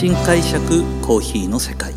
[0.00, 1.92] 新解釈コーヒーの世界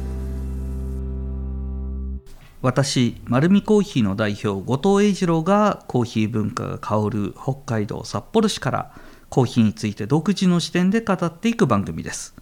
[2.62, 8.92] 私丸見コーヒーの代表後藤英二郎がコーヒー文化が香る北海道札幌市から
[9.30, 12.36] コーヒーについて独自の視点で語っていく番組です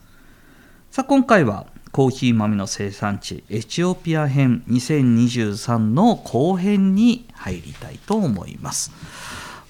[0.90, 8.92] さあ今回はコーヒー豆の生産地エチオピア編2023の後編に入りたいと思います。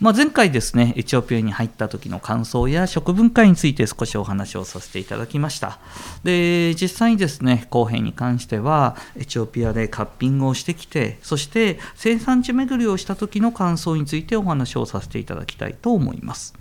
[0.01, 5.77] まあ、前回ですね、エチオピアに入った時の感想や食文化について少しお話をさせていただきました。
[6.23, 16.60] で、実際にですね、後編に関しては、エチオピアでカッピングをしてきて、そして生産地巡りをした時の感想についてお話をさせていただきたいと思います。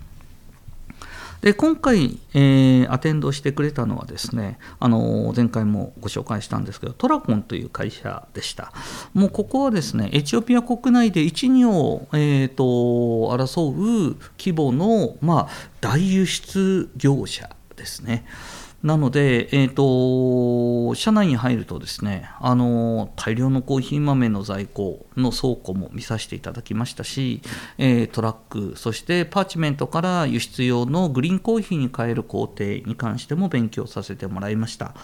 [1.41, 8.71] で今回、えー、アテンドしてくれたのはですねあの前回もご紹介したんですけどトラコンという会社でした
[9.13, 13.71] もうここはですねエチオピア国内で1、2を、えーと、争
[14.11, 18.25] う規模の、まあ、大輸出業者ですね。
[18.83, 27.41] なので、えーと、社内に入るとですねあの大量のコーヒー豆の在庫の倉庫も見させていただきましたし、
[27.77, 34.95] えー、トラックそしてパーチメントから輸出用のグリーンコーヒーに変える工程に関しても勉強させてもらいました。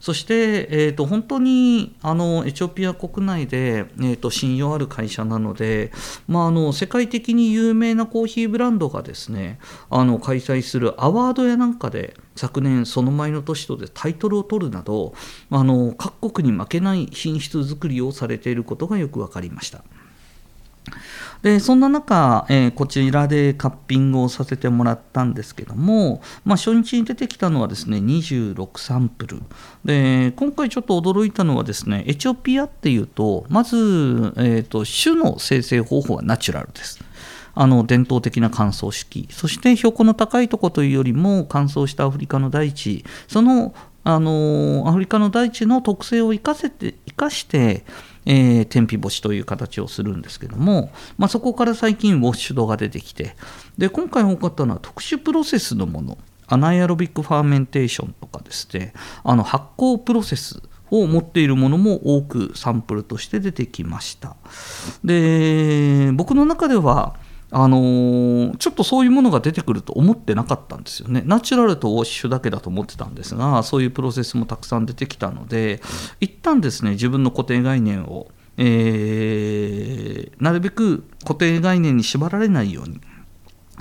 [0.00, 5.90] そして、えーと、本当にあのエチオピア国内で、えーと、信用ある会社なので、
[6.28, 9.58] まあ、あの世界的に有名なコーヒーブランドがですね
[9.90, 15.14] あの開催するアワードやなんかで昨年その前の年とでタイトルを取るなど
[15.50, 19.82] あの各国に負けない品質作りをされていることがよく分かりました。
[21.42, 29.42] でそんな中、えー、こちらでカッピングをさせてもらったんですけども、まあ、初日に出てきたのはですね26サンプル
[29.84, 33.76] で今回ちょっと驚いたのはですねエチオピアっていうとまず、
[34.36, 37.05] えーと、種の生成方法はナチュラルです。
[37.56, 39.26] あの伝統的な乾燥式。
[39.32, 43.04] そして標高の高いところというよりも乾燥したアフリカの大地。
[43.26, 47.84] そのあのアフリカの大地の特性を生かせて生かして
[48.28, 53.36] えー、天日干しという形をするんですけども、まあ、そこから最近 washed が出てきて
[53.78, 56.18] で今回多かったのは特殊プロセスのもの。
[56.48, 58.92] anaerobic fermentation とかですね。
[59.24, 64.36] あの発酵プロセスを持っているものも多くサンプルとして出てきました。
[65.04, 67.16] で僕の中では
[67.58, 71.22] あのー、ちょっとそういうものが出てくると思ってなかったんですよね。
[71.24, 75.80] ナチュラルとウォッシュだけだと思ってたんですが、そういうプロセスもたくさん出てきたので、
[76.20, 78.28] 一旦ですね、自分の固定概念を、
[78.58, 83.00] えー、なるべく固定概念に縛られないように。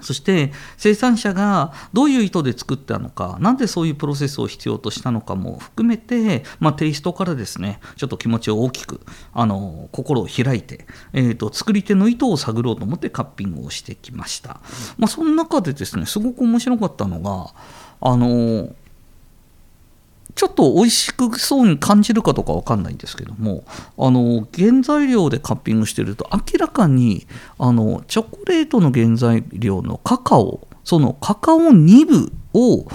[0.02, 9.02] そして生産者がどういう意図で作ったのか、なんでそういうプロセスを必要としたのかも含めて、まあ、テイストからですね、ちょっと気持ちを大きく、
[9.34, 14.62] あの心を開いて、えーと、作り手の意図を探ろうと思ってカッピングをしてきました。
[14.98, 17.54] まあ、その中でですね、すごく面白かったのが、
[18.02, 18.70] あの
[20.36, 23.64] ちょっと美味しくそうに感じるかどうか分かんないんですけども
[23.98, 27.26] あの原材料でカッピングしてると明らかに
[27.58, 32.88] あのチョコレートの原材料のカカオそのカカオ2部を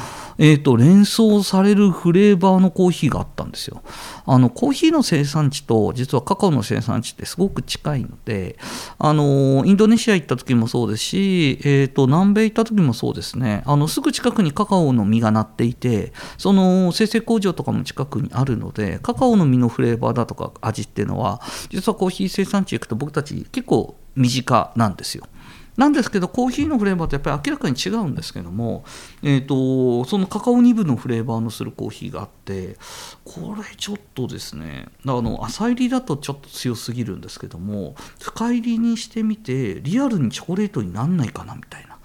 [0.42, 3.82] えーと、連想されるフレーバーのコーヒーがあったんですよ。
[4.24, 8.56] あのコーヒーの生産地と実はカカオの生産地ってすごく近いので
[8.98, 25.24] あのインドネシア行った時もそうですし、えーと、南米行った時もそうですねあのすぐ近くにカカオの実がなっていてその生成工場とかも近くにあるのでカカオの実のフレーバーだとか味っていうのは実はコーヒー生産地行くと僕たち結構身近なんですよ。
[25.80, 28.84] なんですけどコーヒーのフレーバーとやっぱり明らかに違うんですけども、
[29.22, 32.76] えーと、そのカカオ2部のフレーバーのするコーヒーがあって
[33.24, 41.94] これちょっとですねあの浅入りだとちょっと強すぎるんですけども深入りにしてみてリアルにチョコレートになんないかなみたいな。
[41.94, 41.96] っ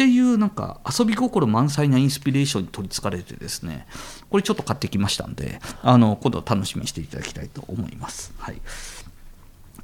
[0.00, 3.86] ていうなんか遊び心満載なインスピレーションに取りつかれてですね
[4.30, 8.32] これちょっと買ってきましたんであの今度は楽しみにしていただきたいと思います。
[8.38, 8.62] はい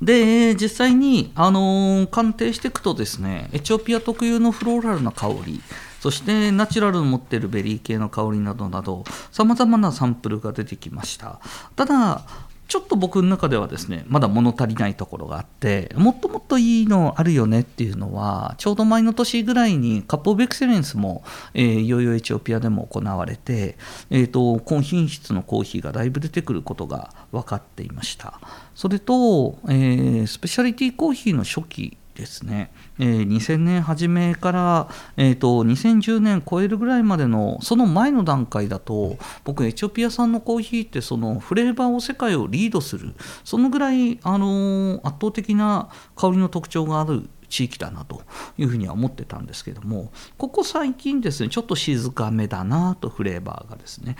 [0.02, 5.60] で実際に、あのー、鑑定していくとですねエチオピア特有のフローラルな香り
[6.00, 11.40] そしてナチュラルの持っているベリー系の香りなどなどさまざまなサンプルが出てきました。
[11.74, 12.22] ただ
[12.68, 21.22] ちょっと僕の中ではですねまだ物足りないところがあってもっともっといいのあるよねっていうのはちょうど前の年ぐらいに Cup of Excellence も、
[21.54, 23.76] えー、いよいよエチオピアでも行われて、
[24.10, 28.40] えーと、高品質のコーヒーがだいぶ出てくることが分かっていました。
[28.74, 43.14] それと、えー、スペシャリティコーヒーの初期ですね、えー、2000年初めから、えーと、2010年超えるぐらいまでのその前の段階だと僕エチオピア産のコーヒーってそのフレーバーを世界をリードする
[43.44, 48.22] そのぐらい、あのー、圧倒的な香りの特徴がある地域だなと
[48.58, 54.16] いうふうには思ってたんですけどもここ最近ですねちょっと静かめだなとフレーバーがですね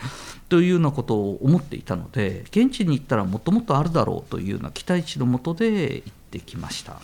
[0.48, 7.00] というようなことを思っていたので現地に行ったらもっともっとあるだろうというような期待値のもとで行ってきました。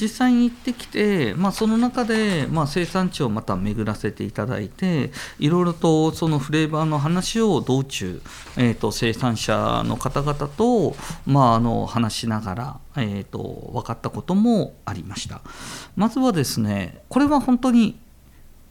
[0.00, 8.22] 実際に行ってきて、まあ、その中で、まあ、生産地をまた巡らせていただいていろいろとそのフレーバーの話を道中、
[8.56, 15.40] えーと、生産者の方々と、まあ、あの話しながら、えーと分かったこともありました。
[15.96, 17.98] まずはですねこれは本当に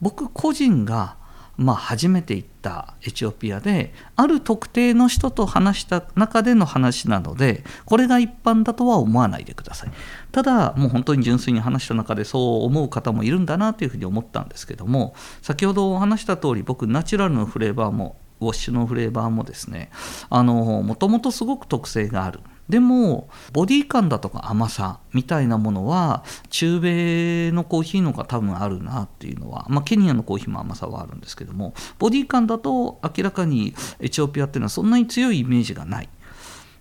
[0.01, 1.18] 僕個人が
[1.59, 9.91] まあ、初めて行ったエチオピアである特定の人と話した中での話なのでこれが一般だとは思わないでください。
[10.31, 19.91] ただもう本当に純粋に話した中でそう思う方もいるんだなというふうに思ったんですけども先ほどお話した通り僕ナチュラルのフレーバーもウォッシュのフレーバーもですね
[20.29, 22.39] もともとすごく特性がある。
[22.69, 36.09] でもボディ感だとか甘さみたいなものは中米のコーヒーのが多分あるなっていうのは、まあ、ケニアのコーヒーも甘さはあるんですけどもボディ感だと明らかにエチオピアっていうのはそんなに強いイメージがない。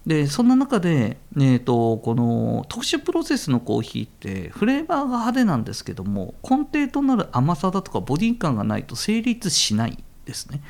[0.06, 10.62] でそんな中で、えーと、この特殊プロセスのコーヒーってフレーバーが派手なんですけども根底となる甘さだとかボディ感がないと成立しないですね。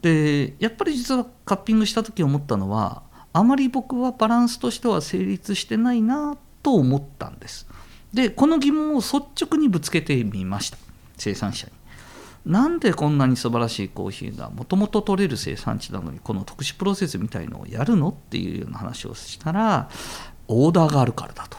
[0.00, 3.02] でやっぱり実はカッピングした時思ったのは
[3.38, 7.68] あまり僕はバランスとしては成立してないなと思ったんです。
[8.12, 10.78] でこの疑問を率直にぶつけてみました。
[11.16, 11.72] 生産者に。
[12.52, 18.08] なんでこんなに素晴らしいコーヒーがもともと取れる生産地なのにこの特殊プロセスみたいのをやるの？
[18.08, 19.88] っていうような話をしたら
[20.48, 21.58] オーダーがあるからだと。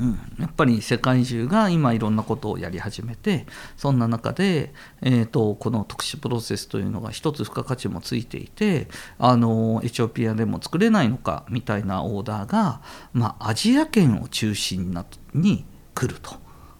[0.00, 3.46] うん、やっぱり世界中が今いろんなことをやり始めて
[3.76, 8.88] そんな中で、えーと、この特殊プロセスというのが一つ付加価値もついていて
[9.18, 12.82] あのエチオピアでも作れないのかみたいなオーダーが、
[13.12, 14.94] まあ、アジア圏を中心
[15.34, 15.64] に
[15.94, 16.36] 来ると、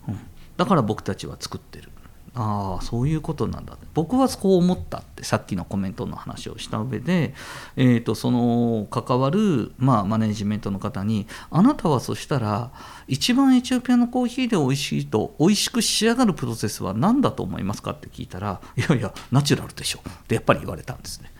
[0.08, 0.18] うん、
[0.56, 1.90] だから僕たちは作ってる。
[2.38, 7.32] ああそういうことなんだ僕はそう思ったってさっきのコメントの話をした上で、
[7.76, 12.72] えーと、その関わる、まあ、マネジメントの方にあなたはそしたら
[13.08, 20.00] 一番エチオピアのコーヒーで美味しいと美味しく仕上がるプロセスは何だと思いますかって聞いたらいやいやナチュラルでしょ。
[20.06, 21.30] ってやっぱり言われたんですね。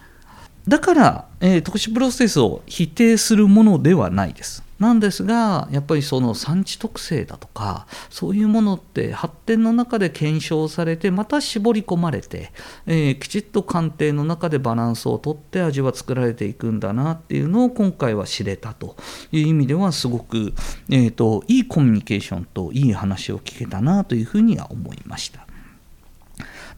[0.68, 12.52] だから、えー、特殊プロセスを否定するものではないですなんですがやっぱりその産地特性だとかそういうものって発展の中で検証されてまた絞り込まれて、
[12.86, 18.96] えー、きちっと鑑定の中でバランスをとって味は作られていくんだなっていうのを今回は知れたと
[19.32, 20.52] いう意味ではすごく、
[20.90, 25.46] えーと、いいコミュニケーションといい話を聞けたなというふうには思いました。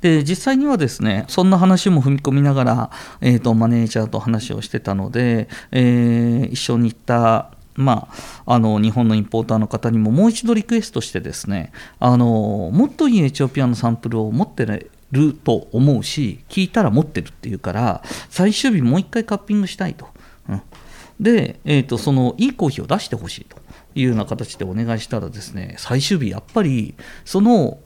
[0.00, 2.90] で実際にはですねそんな話も踏み込みながら、
[3.20, 8.08] えーと、マネージャーと話をしてたので、えー、一緒に行ったま
[8.44, 14.66] あ、あの日本のインポーターの方にももう一度リクエストしてですねあのもっといいエチオピアのサンプルを持って
[15.12, 20.08] ると思うし聞いたら持ってるっていうから最終日もう一回カッピングしたいと。
[20.48, 20.62] うん、
[21.20, 23.56] で、えーと、そのいいコーヒーを出してほしいと
[23.94, 27.78] いうような形でお願いしたらですね最終日やっぱりその、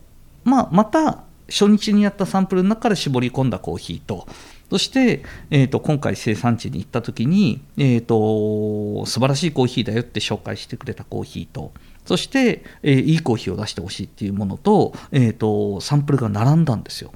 [0.43, 1.23] まあ、また
[1.53, 4.27] 初日にやったサンプルの中から絞り込んだコーヒーと
[4.69, 11.71] そして、えーと、今回生産地に行った時に、えーと、素晴らしいコーヒーだよって紹介してくれたコーヒーと
[12.05, 17.13] そして、えー、いいコーヒーを出してほしいっていうものと,、えーと、サンプルが並んだんですよ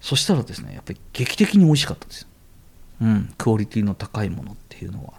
[0.00, 2.26] そしたらですねやっぱり劇的に美味しかったですよ
[3.02, 5.14] うん、クオリティの高いものっていうのは。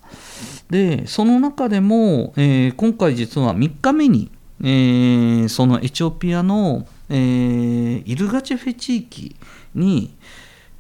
[0.70, 4.30] でその中でも、えー、今回実は3日目に、
[4.62, 9.36] えー、そのエチオピアの、えー、イルガチェフェ地域
[9.76, 10.16] に、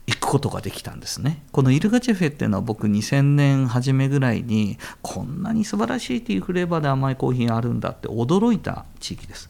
[0.07, 1.43] 行くことができたんですね。
[1.51, 9.49] このイルガチェフェっていうのは僕2000年初めぐらいにこんなに素晴らしいティーフレーバーで甘いコーヒーあるんだって驚いた地域です。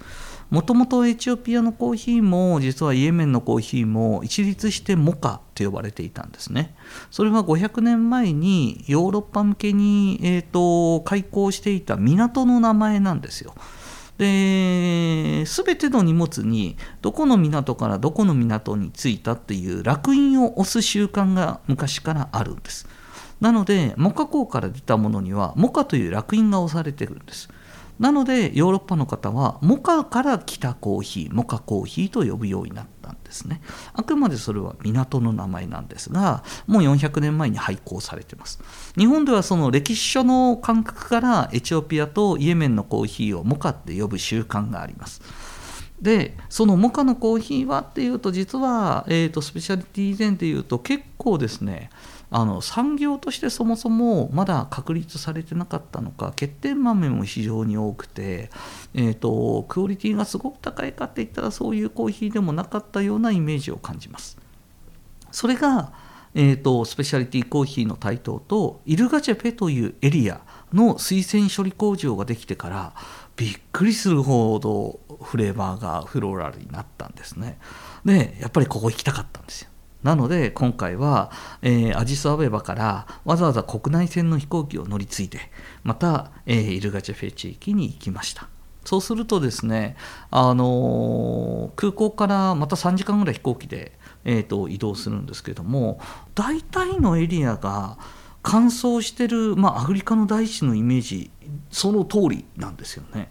[0.49, 6.75] もともとエチオピアのコーヒーも実はイエメンのコーヒーも一律してモカと呼ばれていたんですね。
[7.09, 13.55] それは500年前にヨーロッパ向けに、えーと開港していた港の名前なんですよ。
[14.17, 22.87] で全ての荷物にどこの港からどこの港に着いたっていう烙印を押す習慣が昔からあるんです。
[23.39, 27.49] なのでモカ港から出たものにはモカという烙印が押されてるんです。
[28.01, 33.61] なのでヨーロッパの方はモカから来たコーヒーモカコーヒーと呼ぶようになったんですね。
[33.93, 38.59] あくまでそれは港の名前なんですがもう400年前に廃校されてます。
[38.97, 45.21] 日本ではその歴史書の感覚からエチオピアとイエメンのコーヒーをモカって呼ぶ習慣があります。
[46.01, 51.91] でそのモカのコーヒーはっていうと実は、えーと、スペシャリティ以前でいうと結構ですね
[52.31, 58.49] あの産業としてそもそもまだ確立されてなかったのか欠点豆も非常に多くて、
[58.93, 64.37] えーと、クオリティがすごく高いかって言ったらそういうコーヒーでもなかったようなイメージを感じます。
[65.31, 65.91] それが
[66.33, 70.41] えーと、スペシャリティコーヒーの台頭とイルガチェペというエリア
[70.71, 72.93] の水洗処理工場ができてから
[73.35, 77.57] びっくりするほどフレーバーがフローラルになったんですね。
[78.05, 79.69] でやっぱりここ行きたかったんですよ。
[80.03, 85.39] なので今回は、えー、アジスアベバからわざわざ国内線の飛行機を乗り継いで
[85.83, 88.47] また、えー、イルガチェフェ地域に行きました。
[88.83, 89.95] そうするとですね、
[90.31, 93.91] あのー、空港からまた3時間ぐらい飛行機で、
[94.25, 95.99] えーと移動するんですけども
[96.35, 97.97] 大体のエリアが
[98.43, 101.31] 乾燥してる、まあ、アフリカの大地のイメージ
[101.69, 103.29] その通りなんですよね。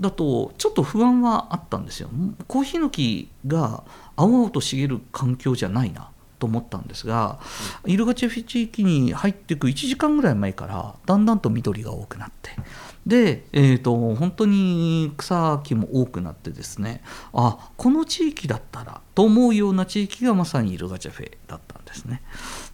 [0.00, 2.08] だとちょっと不安はあったんですよ。
[2.48, 3.84] コーヒーの木が
[4.16, 6.10] 青々と茂る環境じゃないな
[6.42, 7.38] と思ったんですが
[7.86, 12.50] イルガチェフ地域に入っていく1時間ぐらい前からだんだんと緑が多くなって
[13.06, 17.00] で、えーと、本当に草木も多くなってですね
[17.32, 22.22] あこの地域だったらと思うような地域がまさにイルガチェフェだったんですね。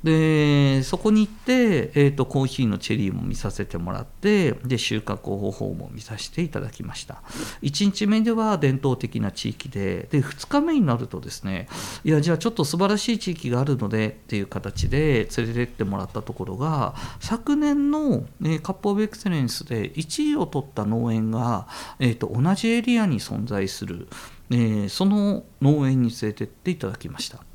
[0.05, 7.23] でそこに行って、えーと、コーヒーのチェリーも見させてもらってで収穫方法も見させていただきました。
[7.63, 11.69] 1日目では伝統的な地域でで2日目になるとですね
[12.05, 21.67] いやじゃあちょっと素晴らしい地域があるのでっていう形で連れてってもらったところが昨年の、えー、カップ・オブ・エクセレンスで1位を取った農園が、
[21.99, 24.09] えーと、同じエリアに存在する、
[24.51, 27.48] えー、その農園に連れてっていただきました。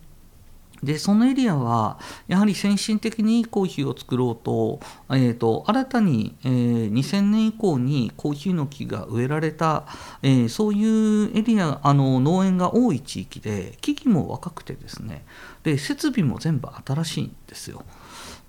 [0.83, 1.97] でそのエリアは
[2.27, 9.85] やはり先進的にコーヒーを作ろうと,、えーと、新たに、えー、2000年以降にコーヒーの木が植えられた、
[10.21, 15.25] えー、そういうエリアあの農園が多い地域で木々も若くてですね
[15.63, 17.83] で設備も全部新しいんですよ。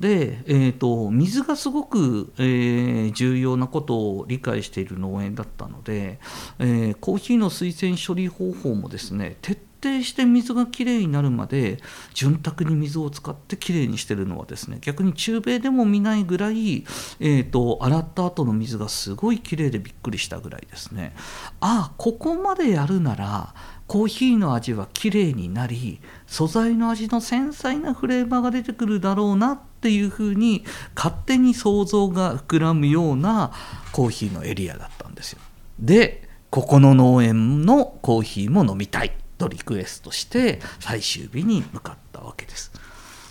[0.00, 6.18] で、えーと、水がすごく、えー、重要なことを理解している農園だったので、
[6.58, 11.78] えー、コーヒーの水洗処理方法もですね徹底して水がきれいになるまで
[12.14, 16.84] 潤沢に水を使ってきれいにしてるのはですね逆に中米でも見ないぐらい、
[17.20, 21.14] えーと、洗った後の水がすごいきれいでびっくりしたぐらいですね
[21.60, 23.54] ああここまでやるなら
[23.86, 30.64] コーヒーの味はきれいになり素材の味の繊細なフレーバーが出てくるだろうなっていうふうに
[30.96, 33.52] 勝手に想像が膨らむような
[33.92, 35.40] コーヒーのエリアだったんですよ。
[35.78, 42.72] でここの農園のコーヒーも飲みたいとリクエストして最終日に向かったわけです。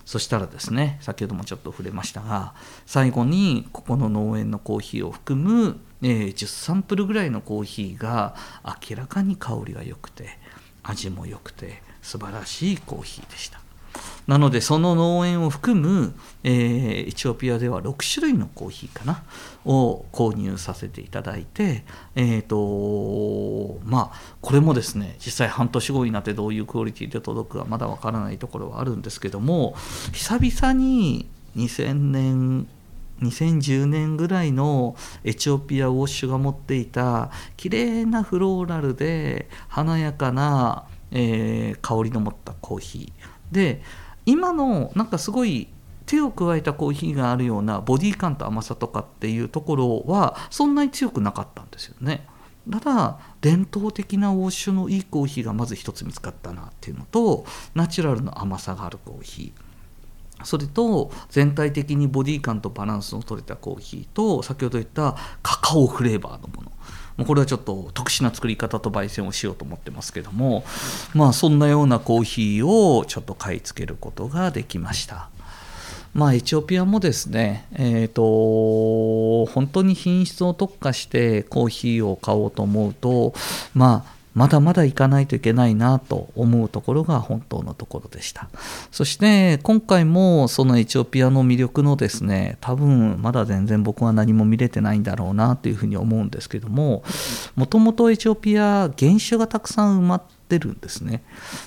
[0.05, 2.53] そしたらですね先ほどもちょっと触れましたが
[2.85, 8.35] 最後にここの農園のコーヒーを含む、えー、10サンプルぐらいのコーヒーが
[8.89, 10.37] 明らかに香りが良くて
[10.83, 13.62] 味も良くて素晴らしいコーヒーでした。
[14.27, 16.13] なのでその農園を含む、
[16.43, 19.23] えー、エチオピアでは6種類のコーヒーかな
[19.65, 21.83] を購入させていただいて
[22.15, 29.75] え、ー、とまあこれもですね実際半年後になってどういうクオリティで届くかまだわからないところはあるんですけども
[30.13, 32.67] 久々に2000年
[33.21, 43.81] 2010年ぐらいのエチオピアウォッシュが持っていた綺麗なフローラルで華やかな、えー、香りの持ったコーヒーで
[44.25, 45.67] 今のなんかすごい
[46.05, 52.27] 手を加えたコーヒーがあるようなボディ感と甘さとかっていうところはそんなに強くなかったんですよね。
[52.69, 66.71] ただ伝統的なウォッシュのいいコーヒーがまず一つ見つかったなっていうのとナチュラルな甘さがあるコーヒーそれと全体的にボディ感とバランスの取れたコーヒーと先ほど言ったカカオフレーバーのもの
[67.17, 70.63] もうこれはちょっと特殊な作り方と焙煎をしようと思ってますけども
[71.13, 75.29] まあそんなようなコーヒーをちょっと買い付けることができました。
[76.13, 83.33] まあ、エチオピアもですね、えーと、本当に品質を特化してコーヒーを買おうと思うと、
[83.73, 88.49] まあ、まだまだ行かないといけないなと思うところが本当のところでした。
[88.91, 97.03] そして今回もそのエチオピアの魅力のですね、多分まだ全然僕は何も見れてないんだろうなというふうに思うんですけども、
[97.55, 101.23] もともとエチオピア原種がたくさん埋まってってるんですね。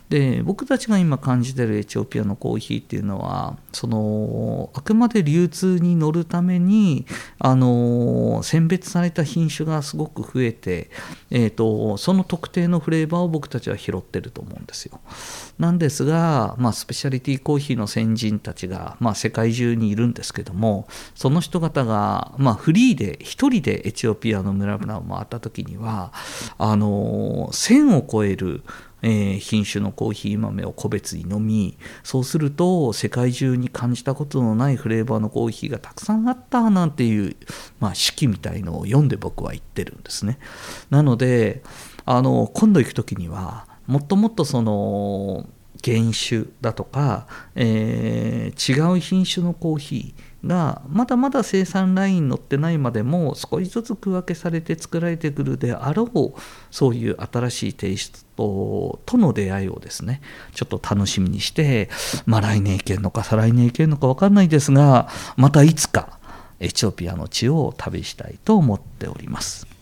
[0.09, 7.07] で僕たちが今感じてるエチオピアのコーヒーっていうのはそのあくまで流通に乗るために
[7.39, 10.91] あの選別された品種がすごく増えて、
[11.31, 15.01] えーと、その特定のフレーバーを僕たちは拾ってると思うんですよ。
[15.59, 26.13] なんですが、まあ、スペシャリティコーヒーの先人たちが、まあ、世界中にいるんですけどもその人方が、まあ、フリーで一人でエチオピアの村々を回った時には
[26.59, 28.63] あの1000を超える
[29.03, 37.37] え、品種のコーヒー豆を個別に飲みそうすると世界中に感じたことのないフレーバーのコーヒーがたくさんあったなんていう、
[37.79, 40.39] まあ、式みたいのを読んで僕は言ってるんですね。
[40.91, 41.63] なので
[42.05, 45.47] あの今度行く時にはもっともっとその
[45.85, 60.21] 原種だとか、えー、違う品種のコーヒーがまだまだ生産ラインに乗ってないまでも少しずつ区分けされて作られてくるであろうそういう新しいテイストとの出会いをですね
[60.55, 61.91] ちょっと楽しみにして
[62.27, 66.19] まあ来年行けるのか再来年行けるのか分かんないですがまたいつか
[66.61, 69.76] エチオピアの地を旅したいと思っております。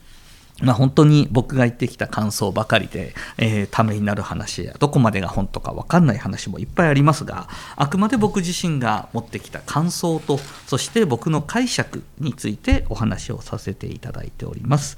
[0.62, 14.96] まあ、本当に僕が言ってきた感想ばかりで、えー、ためになる話やどこまでが本とか分かんない話もいっぱいありますがあくまで僕自身が持ってきた感想とそして僕の解釈についてお話をさせていただいております。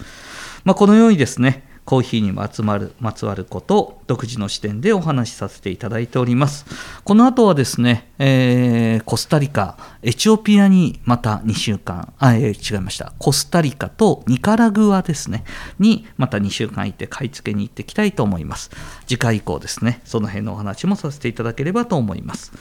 [0.65, 6.67] まあ、このようにですねコーヒーにまつわるまつわることを独自の視点でお話しさせていただいております。
[7.05, 13.13] この後はですね、えー、コスタリカ、エチオピアにまた2週間、あ、えー、違いました。
[13.21, 15.45] コスタリカとニカラグアですね、
[15.79, 18.71] にまた2週間行って買い付けに行ってきたいと思います。
[19.07, 22.53] 次回以降ですね、その辺のお話もさせていただければと思います。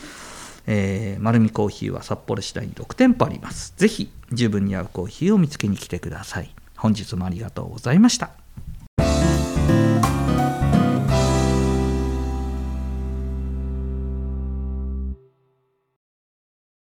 [0.68, 3.74] えー、丸見コーヒーは札幌市内に6店舗あります。
[3.76, 6.54] ぜひ十分に合うコーヒーを見つけに来てください。
[6.78, 8.45] 本日もありがとうございました。